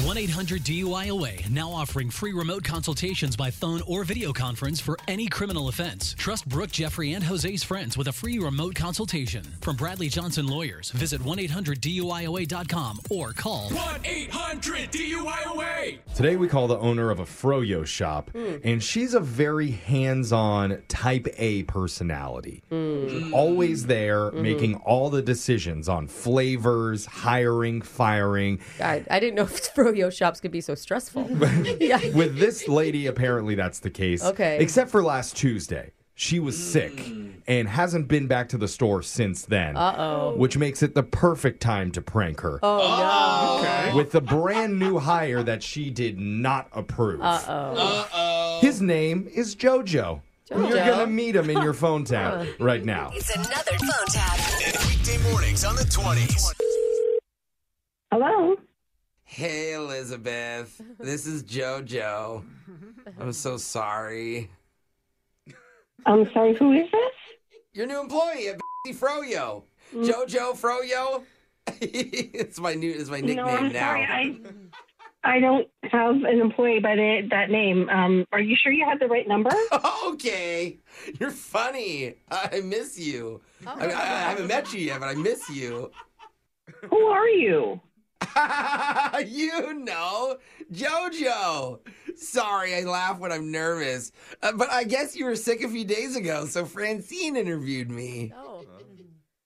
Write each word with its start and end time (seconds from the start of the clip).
1-800-DUI-OA 0.00 1.48
now 1.50 1.70
offering 1.70 2.10
free 2.10 2.34
remote 2.34 2.62
consultations 2.62 3.34
by 3.34 3.50
phone 3.50 3.80
or 3.86 4.04
video 4.04 4.30
conference 4.30 4.78
for 4.78 4.98
any 5.08 5.26
criminal 5.26 5.68
offense. 5.68 6.14
Trust 6.18 6.46
Brooke, 6.46 6.70
Jeffrey, 6.70 7.14
and 7.14 7.24
Jose's 7.24 7.64
friends 7.64 7.96
with 7.96 8.08
a 8.08 8.12
free 8.12 8.38
remote 8.38 8.74
consultation. 8.74 9.42
From 9.62 9.76
Bradley 9.76 10.08
Johnson 10.08 10.48
Lawyers, 10.48 10.90
visit 10.90 11.22
1-800-DUIOA.com 11.22 13.00
or 13.10 13.32
call 13.32 13.70
1-800-DUIOA. 13.70 15.98
Today 16.14 16.36
we 16.36 16.46
call 16.46 16.68
the 16.68 16.78
owner 16.78 17.10
of 17.10 17.20
a 17.20 17.24
froyo 17.24 17.86
shop, 17.86 18.28
hmm. 18.30 18.56
and 18.64 18.84
she's 18.84 19.14
a 19.14 19.20
very 19.20 19.70
hands-on 19.70 20.82
type 20.88 21.26
A 21.38 21.62
personality. 21.62 22.62
Hmm. 22.68 23.32
Always 23.32 23.86
there, 23.86 24.30
mm-hmm. 24.30 24.42
making 24.42 24.74
all 24.76 25.08
the 25.08 25.22
decisions 25.22 25.88
on 25.88 26.06
flavors, 26.06 27.06
hiring, 27.06 27.80
firing. 27.80 28.60
I, 28.78 29.02
I 29.10 29.20
didn't 29.20 29.36
know 29.36 29.44
if 29.44 29.56
it's 29.56 29.70
froyo 29.70 29.85
shops 30.10 30.40
could 30.40 30.50
be 30.50 30.60
so 30.60 30.74
stressful. 30.74 31.28
yeah. 31.80 32.00
With 32.14 32.38
this 32.38 32.68
lady, 32.68 33.06
apparently 33.06 33.54
that's 33.54 33.80
the 33.80 33.90
case. 33.90 34.24
Okay. 34.24 34.58
Except 34.60 34.90
for 34.90 35.02
last 35.02 35.36
Tuesday. 35.36 35.92
She 36.18 36.40
was 36.40 36.56
sick 36.56 36.98
and 37.46 37.68
hasn't 37.68 38.08
been 38.08 38.26
back 38.26 38.48
to 38.48 38.56
the 38.56 38.68
store 38.68 39.02
since 39.02 39.44
then. 39.44 39.76
Uh-oh. 39.76 40.34
Which 40.36 40.56
makes 40.56 40.82
it 40.82 40.94
the 40.94 41.02
perfect 41.02 41.60
time 41.60 41.90
to 41.92 42.00
prank 42.00 42.40
her. 42.40 42.58
Oh, 42.62 43.92
With 43.94 44.12
the 44.12 44.22
brand 44.22 44.78
new 44.78 44.98
hire 44.98 45.42
that 45.42 45.62
she 45.62 45.90
did 45.90 46.18
not 46.18 46.68
approve. 46.72 47.20
no. 47.20 47.26
Uh-oh. 47.26 48.60
His 48.62 48.80
name 48.80 49.28
is 49.30 49.54
JoJo. 49.54 50.22
JoJo. 50.50 50.68
You're 50.70 50.86
going 50.86 51.00
to 51.00 51.06
meet 51.06 51.36
him 51.36 51.50
in 51.50 51.60
your 51.60 51.74
phone 51.74 52.04
tap 52.04 52.32
uh-huh. 52.32 52.64
right 52.64 52.82
now. 52.82 53.10
It's 53.12 53.34
another 53.36 53.76
phone 53.78 54.06
tap. 54.08 54.38
Weekday 54.88 55.18
mornings 55.30 55.66
on 55.66 55.76
the 55.76 55.82
20s. 55.82 56.54
Hello. 58.10 58.56
Hey, 59.28 59.74
Elizabeth. 59.74 60.80
This 61.00 61.26
is 61.26 61.42
JoJo. 61.42 62.44
I'm 63.20 63.32
so 63.32 63.56
sorry. 63.56 64.48
I'm 66.06 66.30
sorry, 66.32 66.54
who 66.54 66.72
is 66.72 66.90
this? 66.90 67.12
Your 67.74 67.86
new 67.86 68.00
employee 68.00 68.48
at 68.48 68.60
B 68.84 68.92
Froyo. 68.92 69.64
JoJo 69.92 70.56
Froyo. 70.56 71.24
it's 71.80 72.60
my 72.60 72.74
new 72.74 72.90
it's 72.90 73.10
my 73.10 73.20
nickname 73.20 73.44
no, 73.44 73.44
I'm 73.46 73.72
now. 73.72 73.80
sorry. 73.80 74.04
I 74.04 74.38
I 75.24 75.40
don't 75.40 75.68
have 75.90 76.22
an 76.22 76.40
employee 76.40 76.78
by 76.78 76.94
the, 76.94 77.26
that 77.30 77.50
name. 77.50 77.88
Um, 77.90 78.24
are 78.30 78.40
you 78.40 78.54
sure 78.54 78.70
you 78.70 78.84
have 78.84 79.00
the 79.00 79.08
right 79.08 79.26
number? 79.26 79.50
okay. 80.06 80.78
You're 81.18 81.32
funny. 81.32 82.14
I 82.30 82.60
miss 82.60 82.96
you. 82.96 83.40
I, 83.66 83.86
I, 83.86 83.86
I 83.86 84.30
haven't 84.30 84.46
met 84.46 84.72
you 84.72 84.80
yet, 84.80 85.00
but 85.00 85.08
I 85.08 85.14
miss 85.14 85.50
you. 85.50 85.90
Who 86.88 87.06
are 87.06 87.28
you? 87.28 87.80
you 89.26 89.74
know, 89.74 90.36
JoJo. 90.72 91.80
Sorry, 92.16 92.74
I 92.74 92.82
laugh 92.82 93.18
when 93.18 93.32
I'm 93.32 93.50
nervous. 93.50 94.12
Uh, 94.42 94.52
but 94.52 94.70
I 94.70 94.84
guess 94.84 95.16
you 95.16 95.24
were 95.26 95.36
sick 95.36 95.62
a 95.62 95.68
few 95.68 95.84
days 95.84 96.16
ago, 96.16 96.46
so 96.46 96.64
Francine 96.64 97.36
interviewed 97.36 97.90
me. 97.90 98.32
Oh. 98.36 98.64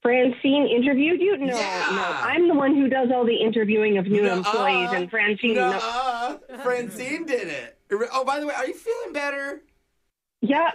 Francine 0.03 0.67
interviewed 0.67 1.21
you? 1.21 1.37
No, 1.37 1.55
Yeah. 1.57 1.87
no. 1.91 2.03
I'm 2.03 2.49
the 2.49 2.55
one 2.55 2.75
who 2.75 2.89
does 2.89 3.11
all 3.13 3.27
the 3.27 3.37
interviewing 3.37 3.99
of 3.99 4.07
new 4.07 4.23
Nuh-uh. 4.23 4.37
employees, 4.39 4.91
and 4.93 5.11
Francine. 5.11 5.57
no. 5.57 5.73
Nuh-uh. 5.73 6.39
Francine 6.63 7.27
did 7.27 7.49
it. 7.49 7.79
Oh, 8.13 8.25
by 8.25 8.41
the 8.41 8.47
way, 8.47 8.55
are 8.55 8.67
you 8.67 8.73
feeling 8.75 9.13
better? 9.13 9.61
Yeah, 10.41 10.71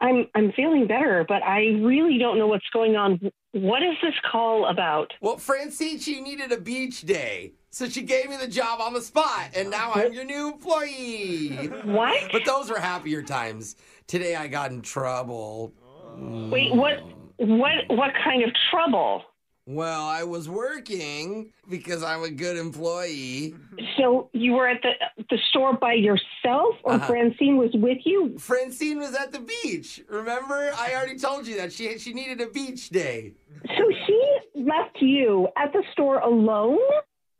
I'm. 0.00 0.28
I'm 0.36 0.52
feeling 0.52 0.86
better, 0.86 1.24
but 1.26 1.42
I 1.42 1.78
really 1.82 2.18
don't 2.18 2.38
know 2.38 2.46
what's 2.46 2.68
going 2.72 2.94
on. 2.94 3.18
What 3.52 3.82
is 3.82 3.94
this 4.02 4.14
call 4.30 4.66
about? 4.66 5.12
Well, 5.20 5.36
Francine, 5.36 5.98
she 5.98 6.20
needed 6.20 6.52
a 6.52 6.58
beach 6.58 7.02
day. 7.02 7.52
So 7.70 7.88
she 7.88 8.02
gave 8.02 8.28
me 8.28 8.36
the 8.36 8.48
job 8.48 8.80
on 8.80 8.92
the 8.92 9.00
spot, 9.00 9.50
and 9.54 9.70
now 9.70 9.92
I'm 9.94 10.12
your 10.12 10.24
new 10.24 10.52
employee. 10.52 11.68
What? 11.84 12.30
But 12.32 12.44
those 12.44 12.70
were 12.70 12.78
happier 12.78 13.22
times. 13.22 13.76
Today 14.06 14.36
I 14.36 14.46
got 14.48 14.72
in 14.72 14.82
trouble. 14.82 15.72
Wait, 16.16 16.74
what? 16.74 17.02
What? 17.38 17.72
What 17.88 18.10
kind 18.22 18.42
of 18.42 18.50
trouble? 18.70 19.22
Well, 19.66 20.02
I 20.02 20.24
was 20.24 20.48
working 20.48 21.52
because 21.70 22.02
I'm 22.02 22.24
a 22.24 22.30
good 22.30 22.56
employee. 22.56 23.54
So 23.96 24.28
you 24.32 24.52
were 24.54 24.66
at 24.68 24.82
the 24.82 24.90
the 25.30 25.38
store 25.50 25.74
by 25.74 25.92
yourself, 25.94 26.74
or 26.82 26.94
Uh-huh. 26.94 27.06
Francine 27.06 27.56
was 27.58 27.70
with 27.74 27.98
you? 28.04 28.36
Francine 28.38 28.98
was 28.98 29.14
at 29.14 29.30
the 29.32 29.38
beach. 29.40 30.02
Remember? 30.08 30.72
I 30.76 30.94
already 30.94 31.16
told 31.16 31.46
you 31.46 31.56
that 31.58 31.72
she 31.72 31.96
she 31.98 32.12
needed 32.12 32.40
a 32.40 32.48
beach 32.48 32.90
day. 32.90 33.34
So 33.76 33.84
she 34.06 34.36
left 34.56 35.00
you 35.00 35.48
at 35.56 35.72
the 35.72 35.84
store 35.92 36.18
alone? 36.18 36.78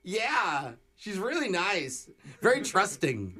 Yeah. 0.05 0.73
She's 0.95 1.19
really 1.19 1.49
nice. 1.49 2.09
Very 2.41 2.63
trusting. 2.63 3.35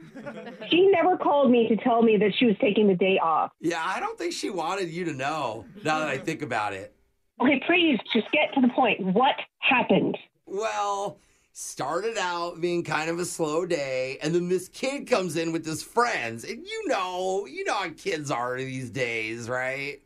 She 0.69 0.89
never 0.89 1.17
called 1.17 1.49
me 1.53 1.69
to 1.69 1.77
tell 1.77 2.03
me 2.03 2.17
that 2.17 2.33
she 2.37 2.47
was 2.47 2.57
taking 2.61 2.89
the 2.89 2.97
day 2.97 3.21
off. 3.23 3.53
Yeah, 3.61 3.81
I 3.85 4.01
don't 4.01 4.19
think 4.19 4.33
she 4.33 4.51
wanted 4.51 4.89
you 4.91 5.05
to 5.05 5.13
know, 5.13 5.65
now 5.85 6.01
that 6.01 6.09
I 6.09 6.19
think 6.19 6.43
about 6.43 6.73
it. 6.73 6.93
Okay, 7.41 7.61
please 7.67 7.99
just 8.13 8.31
get 8.33 8.53
to 8.55 8.61
the 8.61 8.69
point. 8.69 9.01
What 9.01 9.37
happened? 9.59 10.17
Well, 10.47 11.19
started 11.53 12.17
out 12.19 12.61
being 12.61 12.83
kind 12.83 13.11
of 13.11 13.19
a 13.19 13.25
slow 13.25 13.67
day, 13.67 14.19
and 14.23 14.35
then 14.35 14.49
this 14.49 14.69
kid 14.69 15.07
comes 15.07 15.37
in 15.37 15.53
with 15.53 15.65
his 15.65 15.83
friends. 15.83 16.45
And 16.45 16.65
you 16.67 16.89
know, 16.89 17.47
you 17.47 17.65
know 17.65 17.75
how 17.75 17.91
kids 17.91 18.31
are 18.31 18.57
these 18.59 18.91
days, 18.91 19.49
right? 19.49 20.01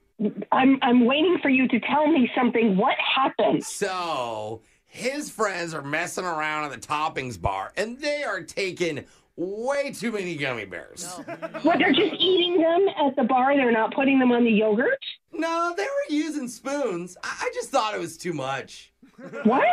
I'm 0.53 0.79
I'm 0.83 1.05
waiting 1.05 1.39
for 1.43 1.51
you 1.51 1.69
to 1.69 1.81
tell 1.81 2.07
me 2.07 2.31
something. 2.35 2.77
What 2.77 2.97
happened? 2.99 3.65
So 3.65 4.63
his 4.87 5.31
friends 5.31 5.75
are 5.75 5.83
messing 5.83 6.25
around 6.25 6.65
at 6.65 6.81
the 6.81 6.87
toppings 6.87 7.41
bar, 7.41 7.73
and 7.77 7.99
they 7.99 8.23
are 8.25 8.43
taking 8.43 9.05
way 9.37 9.93
too 9.93 10.13
many 10.13 10.37
gummy 10.37 10.65
bears. 10.65 11.07
What, 11.63 11.79
they're 11.79 11.93
just 11.93 12.15
eating 12.19 12.61
them 12.61 12.87
at 12.89 13.17
the 13.17 13.25
bar? 13.25 13.57
They're 13.57 13.73
not 13.73 13.95
putting 13.95 14.19
them 14.19 14.33
on 14.33 14.45
the 14.45 14.51
yogurt? 14.51 14.99
No, 15.33 15.75
they 15.77 15.85
were 15.85 16.15
using 16.15 16.49
spoons. 16.49 17.17
I, 17.23 17.37
I 17.43 17.51
just 17.55 17.71
thought 17.71 17.95
it 17.95 18.01
was 18.01 18.17
too 18.17 18.33
much. 18.33 18.93
What? 19.45 19.65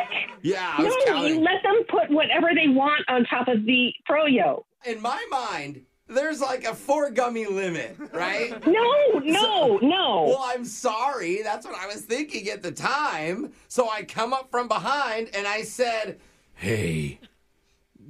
Yeah, 0.42 0.75
I 0.77 0.83
was 0.83 0.94
no, 1.06 1.13
counting. 1.13 1.36
you 1.36 1.39
let 1.42 1.63
them 1.63 1.83
put 1.89 2.10
whatever 2.10 2.50
they 2.56 2.68
want 2.68 3.04
on 3.07 3.25
top 3.25 3.48
of 3.48 3.65
the 3.65 3.94
froyo. 4.10 4.63
In 4.86 5.01
my 5.01 5.25
mind, 5.30 5.81
there's 6.07 6.42
like 6.42 6.66
a 6.66 6.75
four 6.75 7.09
gummy 7.09 7.45
limit, 7.45 7.98
right? 8.13 8.54
No, 8.68 9.19
no, 9.19 9.77
no. 9.77 10.24
Well, 10.27 10.44
I'm 10.44 10.66
sorry. 10.66 11.42
That's 11.44 11.66
what 11.66 11.77
I 11.77 11.88
was 11.88 12.01
thinking 12.01 12.50
at 12.50 12.62
the 12.62 12.71
time. 12.71 13.51
So 13.68 13.89
I 13.89 14.04
come 14.04 14.33
up 14.33 14.50
from 14.51 14.68
behind 14.68 15.30
and 15.33 15.48
I 15.48 15.63
said, 15.63 16.19
Hey, 16.56 17.19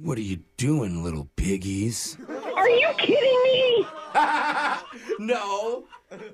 what 0.00 0.18
are 0.18 0.22
you 0.22 0.38
doing, 0.56 1.02
little 1.04 1.28
piggies? 1.36 2.16
Are 2.28 2.68
you 2.68 2.88
kidding 2.98 3.42
me? 3.44 3.86
no. 5.18 5.84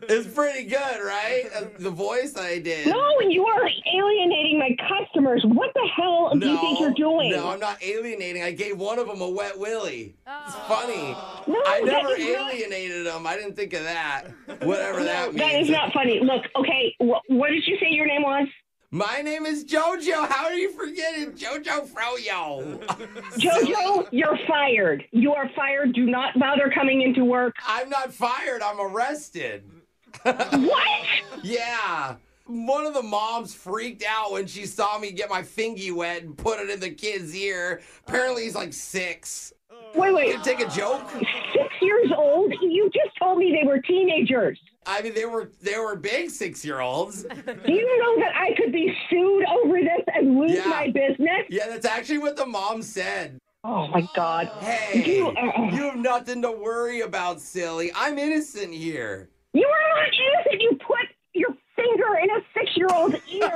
It's 0.02 0.26
pretty 0.34 0.64
good, 0.68 0.78
right? 1.02 1.44
Uh, 1.56 1.64
The 1.78 1.90
voice 1.90 2.36
I 2.36 2.58
did. 2.58 2.86
No, 2.86 3.18
and 3.20 3.32
you 3.32 3.46
are 3.46 3.66
alienating 3.66 4.58
my 4.58 4.76
customers. 4.88 5.42
What 5.46 5.72
the 5.72 5.88
hell 5.96 6.34
do 6.36 6.46
you 6.46 6.58
think 6.58 6.80
you're 6.80 6.92
doing? 6.92 7.30
No, 7.30 7.48
I'm 7.48 7.60
not 7.60 7.82
alienating. 7.82 8.42
I 8.42 8.50
gave 8.52 8.76
one 8.78 8.98
of 8.98 9.06
them 9.06 9.22
a 9.22 9.28
wet 9.30 9.58
willy. 9.58 10.14
It's 10.26 10.54
funny. 10.68 11.16
No, 11.46 11.62
I 11.66 11.80
never 11.82 12.14
is 12.14 12.34
not- 12.36 12.52
alienated 12.52 13.06
them. 13.06 13.26
I 13.26 13.36
didn't 13.36 13.54
think 13.56 13.72
of 13.72 13.84
that. 13.84 14.26
Whatever 14.62 15.02
that 15.04 15.28
means. 15.28 15.38
That 15.40 15.60
is 15.60 15.70
not 15.70 15.92
funny. 15.94 16.20
Look, 16.20 16.44
okay, 16.56 16.94
wh- 17.00 17.30
what 17.30 17.48
did 17.48 17.66
you 17.66 17.78
say 17.80 17.88
your 17.90 18.06
name 18.06 18.22
was? 18.22 18.48
My 18.92 19.22
name 19.22 19.46
is 19.46 19.64
JoJo. 19.64 20.28
How 20.28 20.46
are 20.46 20.54
you 20.54 20.72
forgetting 20.72 21.32
JoJo 21.32 21.86
Froyo? 21.86 22.84
Jojo, 23.38 24.08
you're 24.10 24.38
fired. 24.48 25.04
You 25.12 25.32
are 25.32 25.48
fired. 25.54 25.94
Do 25.94 26.06
not 26.06 26.36
bother 26.36 26.72
coming 26.74 27.02
into 27.02 27.24
work. 27.24 27.54
I'm 27.64 27.88
not 27.88 28.12
fired. 28.12 28.62
I'm 28.62 28.80
arrested. 28.80 29.64
What? 30.24 31.06
Yeah. 31.44 32.16
One 32.50 32.84
of 32.84 32.94
the 32.94 33.02
moms 33.02 33.54
freaked 33.54 34.02
out 34.08 34.32
when 34.32 34.46
she 34.46 34.66
saw 34.66 34.98
me 34.98 35.12
get 35.12 35.30
my 35.30 35.42
fingy 35.42 35.92
wet 35.92 36.22
and 36.22 36.36
put 36.36 36.58
it 36.58 36.68
in 36.68 36.80
the 36.80 36.90
kid's 36.90 37.34
ear. 37.34 37.80
Apparently, 38.06 38.42
he's 38.44 38.54
like 38.56 38.72
six. 38.72 39.52
Wait, 39.94 40.12
wait. 40.14 40.28
You 40.28 40.42
take 40.42 40.60
a 40.60 40.68
joke? 40.68 41.08
Six 41.52 41.68
years 41.80 42.10
old? 42.16 42.52
You 42.60 42.90
just 42.92 43.16
told 43.18 43.38
me 43.38 43.56
they 43.60 43.66
were 43.66 43.78
teenagers. 43.80 44.58
I 44.86 45.02
mean, 45.02 45.14
they 45.14 45.26
were 45.26 45.50
they 45.62 45.78
were 45.78 45.94
big 45.94 46.30
six 46.30 46.64
year 46.64 46.80
olds. 46.80 47.22
Do 47.22 47.72
you 47.72 47.98
know 48.02 48.16
that 48.24 48.32
I 48.36 48.54
could 48.56 48.72
be 48.72 48.92
sued 49.08 49.44
over 49.46 49.78
this 49.80 50.02
and 50.14 50.38
lose 50.38 50.52
Yeah. 50.52 50.64
my 50.68 50.86
business? 50.90 51.46
Yeah, 51.48 51.68
that's 51.68 51.86
actually 51.86 52.18
what 52.18 52.36
the 52.36 52.46
mom 52.46 52.82
said. 52.82 53.38
Oh 53.62 53.86
my 53.88 54.08
God. 54.16 54.46
Hey, 54.60 55.04
You, 55.18 55.28
uh, 55.28 55.68
you 55.70 55.82
have 55.82 55.96
nothing 55.96 56.40
to 56.42 56.50
worry 56.50 57.02
about, 57.02 57.40
silly. 57.40 57.92
I'm 57.94 58.16
innocent 58.18 58.72
here. 58.72 59.28
you 59.52 59.66
are 59.66 60.02
not 60.02 60.08
innocent. 60.14 60.62
You 60.62 60.78
put 60.86 60.96
in 62.14 62.30
a 62.30 62.40
six 62.54 62.76
year 62.76 62.88
old 62.92 63.14
ear. 63.30 63.50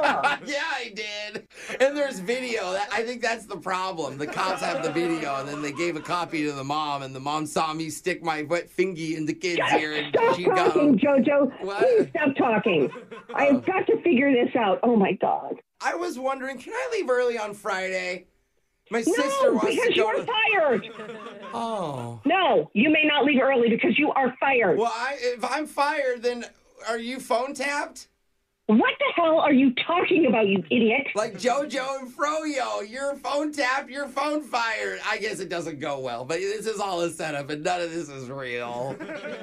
yeah, 0.47 0.63
I 0.75 0.93
did. 0.95 1.49
And 1.81 1.97
there's 1.97 2.19
video. 2.21 2.73
That, 2.73 2.89
I 2.93 3.03
think 3.03 3.23
that's 3.23 3.47
the 3.47 3.57
problem. 3.57 4.19
The 4.19 4.27
cops 4.27 4.61
have 4.63 4.83
the 4.83 4.91
video, 4.93 5.37
and 5.37 5.49
then 5.49 5.63
they 5.63 5.73
gave 5.73 5.97
a 5.97 6.01
copy 6.01 6.45
to 6.45 6.53
the 6.53 6.65
mom, 6.65 7.03
and 7.03 7.15
the 7.15 7.21
mom 7.21 7.47
saw 7.47 7.73
me 7.73 7.91
stick 7.91 8.23
my 8.23 8.43
wet 8.43 8.69
fingy 8.71 9.17
in 9.17 9.27
the 9.27 9.35
kid's 9.35 9.61
ear, 9.79 9.95
and 9.95 10.09
Stop 10.09 10.37
she 10.37 10.45
talking, 10.45 10.91
him. 10.91 10.99
Jojo. 10.99 11.53
What? 11.65 11.79
Please 11.79 12.09
stop 12.11 12.37
talking. 12.37 12.91
I 13.35 13.45
have 13.47 13.65
got 13.65 13.87
to 13.87 14.01
figure 14.03 14.31
this 14.33 14.55
out. 14.57 14.81
Oh 14.83 14.97
my 14.97 15.13
God. 15.13 15.57
I 15.81 15.95
was 15.95 16.19
wondering, 16.19 16.59
can 16.59 16.73
I 16.73 16.89
leave 16.93 17.11
early 17.11 17.39
on 17.39 17.55
Friday? 17.55 18.27
My 18.91 18.99
No, 19.07 19.13
sister 19.15 19.53
wants 19.55 19.71
because 19.75 19.89
to 19.89 19.95
you 19.97 20.05
are 20.07 20.15
to. 20.17 20.27
fired. 20.27 20.89
Oh. 21.57 22.21
No, 22.25 22.69
you 22.75 22.91
may 22.91 23.05
not 23.05 23.25
leave 23.25 23.41
early 23.41 23.69
because 23.71 23.97
you 23.97 24.11
are 24.11 24.35
fired. 24.41 24.77
Well, 24.77 24.93
I, 24.93 25.17
if 25.21 25.45
I'm 25.45 25.67
fired, 25.67 26.21
then 26.25 26.45
are 26.89 26.99
you 26.99 27.21
phone 27.21 27.55
tapped? 27.55 28.09
What 28.67 28.95
the 28.99 29.23
hell 29.23 29.41
are 29.41 29.53
you 29.53 29.75
talking 29.87 30.25
about, 30.27 30.49
you 30.49 30.65
idiot? 30.71 31.09
Like 31.15 31.35
JoJo 31.35 32.01
and 32.01 32.11
Froyo, 32.11 32.89
you're 32.89 33.15
phone 33.17 33.53
tapped, 33.53 33.91
you're 33.91 34.09
phone 34.09 34.43
fired. 34.43 35.01
I 35.07 35.19
guess 35.19 35.39
it 35.41 35.51
doesn't 35.51 35.81
go 35.81 35.99
well, 36.01 36.25
but 36.25 36.39
this 36.39 36.67
is 36.67 36.81
all 36.81 37.03
a 37.03 37.11
setup, 37.11 37.51
and 37.51 37.63
none 37.63 37.83
of 37.83 37.91
this 37.93 38.09
is 38.09 38.31
real. 38.31 38.97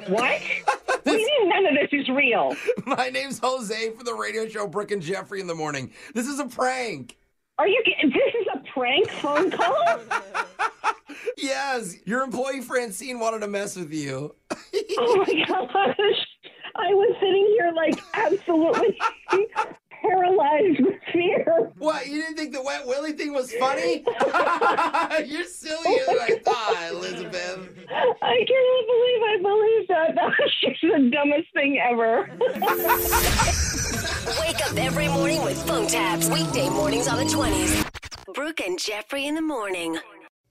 What? 0.08 0.42
what 0.42 1.04
do 1.06 1.12
you 1.12 1.18
mean 1.40 1.50
none 1.50 1.66
of 1.68 1.74
this 1.80 1.90
is 2.02 2.10
real? 2.10 2.56
My 2.88 3.10
name's 3.10 3.38
Jose 3.38 3.92
for 3.92 4.04
the 4.04 4.14
radio 4.16 4.48
show 4.48 4.66
Brooke 4.66 4.90
and 4.90 5.04
Jeffrey 5.04 5.40
in 5.40 5.46
the 5.46 5.54
morning. 5.56 5.92
This 6.16 6.26
is 6.28 6.40
a 6.40 6.46
prank. 6.48 7.16
Are 7.60 7.68
you? 7.68 7.80
ki- 7.86 7.96
This 8.08 8.34
is 8.42 8.48
a 8.56 8.74
prank 8.74 9.08
phone 9.12 9.52
call? 9.52 9.78
Yes, 11.38 11.96
your 12.06 12.24
employee 12.24 12.62
Francine 12.62 13.20
wanted 13.20 13.40
to 13.42 13.48
mess 13.48 13.76
with 13.76 13.92
you. 13.94 14.36
oh 14.52 15.26
my 15.28 15.46
gosh! 15.48 16.28
I 16.92 16.94
was 16.94 17.16
sitting 17.22 17.56
here 17.58 17.72
like 17.74 17.98
absolutely 18.14 19.00
paralyzed 20.02 20.82
with 20.82 21.00
fear. 21.14 21.72
What? 21.78 22.06
You 22.06 22.22
didn't 22.22 22.36
think 22.36 22.52
the 22.52 22.62
wet 22.62 22.86
willy 22.86 23.14
thing 23.14 23.32
was 23.32 23.54
funny? 23.54 24.04
You're 25.26 25.46
sillier 25.46 26.04
than 26.06 26.20
I 26.20 26.38
thought, 26.44 26.88
Elizabeth. 26.92 27.70
I 28.22 28.46
cannot 28.46 28.84
believe 28.92 29.22
I 29.24 29.38
believed 29.42 29.90
that. 29.90 30.16
That 30.16 30.34
was 30.38 30.54
just 30.62 30.82
the 30.82 31.10
dumbest 31.14 31.54
thing 31.54 31.80
ever. 31.80 32.30
Wake 34.42 34.60
up 34.68 34.78
every 34.78 35.08
morning 35.08 35.44
with 35.44 35.66
phone 35.66 35.88
taps. 35.88 36.30
Weekday 36.30 36.70
mornings 36.70 37.08
on 37.08 37.20
the 37.20 37.24
20s. 37.24 38.34
Brooke 38.34 38.60
and 38.60 38.78
Jeffrey 38.78 39.28
in 39.28 39.36
the 39.36 39.42
morning. 39.42 39.98